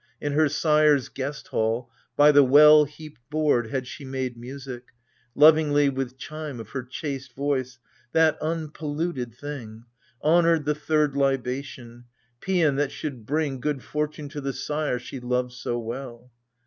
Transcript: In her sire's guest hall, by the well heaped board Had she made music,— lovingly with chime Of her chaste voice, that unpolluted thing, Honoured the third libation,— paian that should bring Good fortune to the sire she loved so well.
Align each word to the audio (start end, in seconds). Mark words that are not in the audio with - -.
In 0.19 0.31
her 0.33 0.49
sire's 0.49 1.09
guest 1.09 1.49
hall, 1.49 1.91
by 2.17 2.31
the 2.31 2.43
well 2.43 2.85
heaped 2.85 3.21
board 3.29 3.67
Had 3.67 3.85
she 3.85 4.03
made 4.03 4.35
music,— 4.35 4.85
lovingly 5.35 5.89
with 5.89 6.17
chime 6.17 6.59
Of 6.59 6.69
her 6.69 6.81
chaste 6.81 7.35
voice, 7.35 7.77
that 8.11 8.35
unpolluted 8.41 9.35
thing, 9.35 9.83
Honoured 10.23 10.65
the 10.65 10.73
third 10.73 11.15
libation,— 11.15 12.05
paian 12.41 12.77
that 12.77 12.91
should 12.91 13.27
bring 13.27 13.59
Good 13.59 13.83
fortune 13.83 14.27
to 14.29 14.41
the 14.41 14.53
sire 14.53 14.97
she 14.97 15.19
loved 15.19 15.51
so 15.53 15.77
well. 15.77 16.31